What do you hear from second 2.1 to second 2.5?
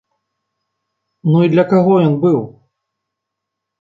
быў?